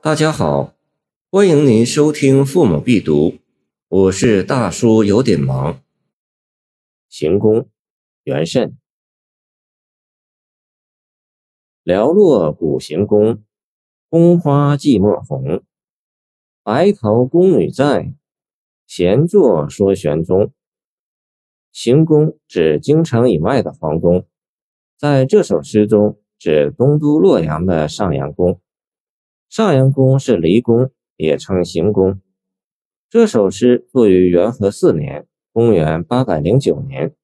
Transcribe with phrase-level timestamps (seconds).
[0.00, 0.74] 大家好，
[1.28, 3.30] 欢迎您收听《父母必读》，
[3.88, 5.82] 我是大叔，有点忙。
[7.08, 7.68] 行宫，
[8.22, 8.78] 元慎。
[11.82, 13.42] 寥落古行宫，
[14.08, 15.64] 宫花寂寞红。
[16.62, 18.14] 白头宫女在，
[18.86, 20.52] 闲坐说玄宗。
[21.72, 24.24] 行宫指京城以外的皇宫，
[24.96, 28.60] 在这首诗中指东都洛阳的上阳宫。
[29.48, 32.20] 上阳宫是离宫，也称行宫。
[33.08, 37.14] 这首诗作于元和四年（公元809年），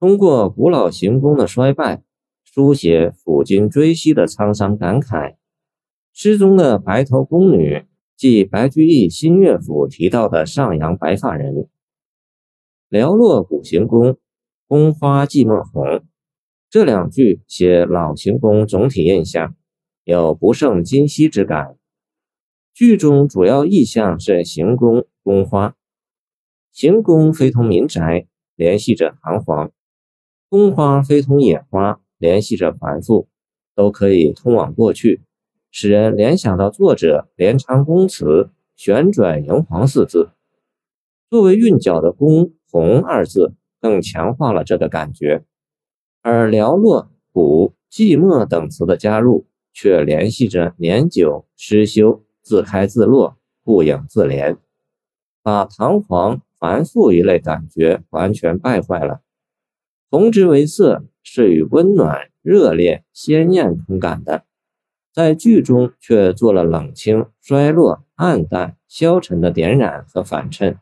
[0.00, 2.02] 通过古老行宫的衰败，
[2.42, 5.36] 书写抚今追昔的沧桑感慨。
[6.14, 7.84] 诗中的白头宫女，
[8.16, 11.68] 即白居易新乐府提到的上阳白发人。
[12.88, 14.16] 寥落古行宫，
[14.66, 16.02] 宫花寂寞红。
[16.70, 19.54] 这两句写老行宫总体印象。
[20.04, 21.76] 有不胜今昔之感。
[22.72, 25.76] 剧中主要意象是行宫、宫花。
[26.72, 29.70] 行宫非同民宅，联系着堂皇；
[30.48, 33.28] 宫花非同野花，联系着繁复，
[33.74, 35.22] 都可以通往过去，
[35.70, 40.30] 使人联想到作者连昌宫词“旋转迎黄”四字。
[41.28, 45.44] 作为韵脚的“宫”“红”二字，更强化了这个感觉。
[46.22, 49.49] 而寥落、古、寂寞等词的加入。
[49.72, 54.56] 却联系着年久失修、自开自落、不影自怜，
[55.42, 59.22] 把堂皇繁复一类感觉完全败坏了。
[60.10, 64.44] 红之为色，是与温暖、热烈、鲜艳同感的，
[65.12, 70.78] 在剧中却做了冷清、衰落、暗淡、消沉的点染和反衬，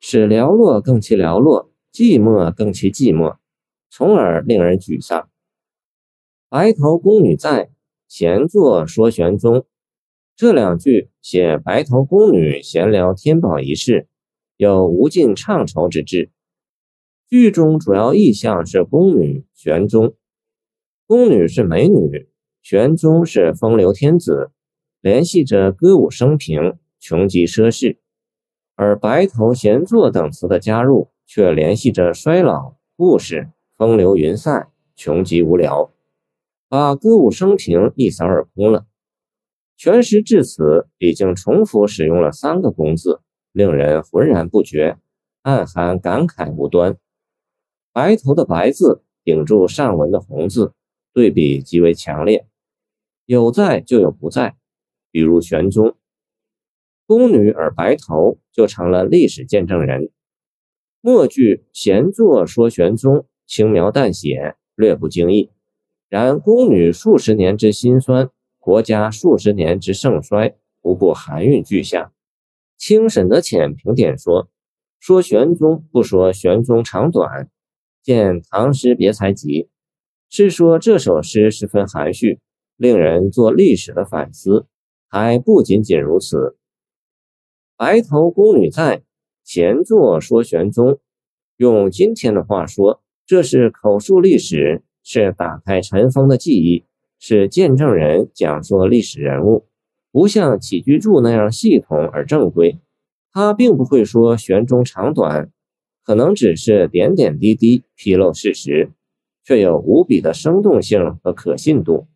[0.00, 3.36] 使寥落更其寥落，寂寞更其寂寞，
[3.90, 5.28] 从而令人沮丧。
[6.48, 7.70] 白头宫女在。
[8.10, 9.66] 闲坐说玄宗，
[10.34, 14.08] 这两句写白头宫女闲聊天宝一事，
[14.56, 16.32] 有无尽怅愁之志。
[17.28, 20.16] 剧中主要意象是宫女玄宗，
[21.06, 22.28] 宫女是美女，
[22.60, 24.50] 玄宗是风流天子，
[25.00, 27.98] 联系着歌舞升平、穷极奢侈；
[28.74, 34.66] 而白头闲坐等词的加入，却联系着衰老、故事、风流云散、
[34.96, 35.92] 穷极无聊。
[36.70, 38.86] 把歌舞升平一扫而空了。
[39.76, 44.96] 全诗至此已经重复使用了三个“公”字，令人浑然不觉，
[45.42, 46.96] 暗含感慨无端。
[47.92, 50.72] 白头的“白”字顶住上文的“红”字，
[51.12, 52.46] 对比极为强烈。
[53.26, 54.54] 有在就有不在，
[55.10, 55.96] 比如玄宗，
[57.04, 60.12] 宫女而白头就成了历史见证人。
[61.00, 65.50] 末句闲坐说玄宗，轻描淡写，略不经意。
[66.10, 72.12] 然宫女数十年之辛酸，国家数十年之盛衰，无不含蕴俱下。
[72.76, 74.48] 清沈德潜评点说
[74.98, 77.48] ：“说玄宗不说玄宗长短，
[78.02, 79.48] 见《唐诗别才集》，
[80.28, 82.40] 是说这首诗十分含蓄，
[82.76, 84.66] 令人做历史的反思。
[85.08, 86.56] 还不仅仅如此，
[87.76, 89.04] 白头宫女在，
[89.44, 90.98] 闲坐说玄宗。
[91.56, 94.82] 用今天的话说，这是口述历史。”
[95.12, 96.84] 是打开尘封的记忆，
[97.18, 99.66] 是见证人讲述历史人物，
[100.12, 102.78] 不像起居注那样系统而正规。
[103.32, 105.50] 他并不会说玄宗长短，
[106.04, 108.92] 可能只是点点滴滴披露事实，
[109.42, 112.06] 却有无比的生动性和可信度，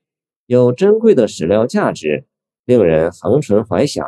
[0.47, 2.27] 有珍贵的史料价值，
[2.65, 4.06] 令人恒存怀想。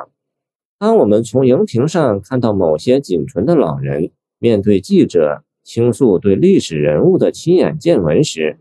[0.79, 8.61] 当我们从荧屏上看到某些仅存的老人面对记者倾诉对历史人物的亲眼见闻时，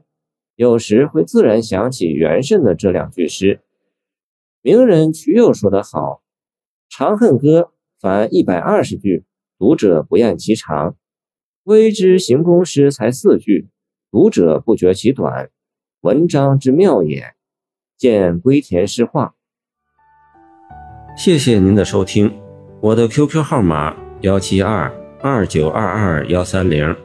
[0.56, 3.62] 有时会自然想起元慎的这两句诗。
[4.62, 6.24] 名人曲友说得好
[6.98, 7.62] ：“《长恨歌》
[8.00, 9.26] 凡一百二十句，
[9.60, 10.96] 读者不厌其长；
[11.64, 13.70] 微之行宫诗才四句，
[14.12, 15.50] 读者不觉其短。
[16.02, 17.34] 文章之妙也。”
[17.98, 19.36] 见归田诗话。
[21.18, 22.34] 谢谢您的收听，
[22.82, 27.05] 我的 QQ 号码幺七二二九二二幺三零。